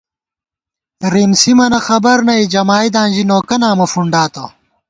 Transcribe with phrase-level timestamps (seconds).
[1.13, 4.43] رِم سِمَنہ خبر نئی، جمائیداں ژی نوکہ نامہ فُنڈاتہ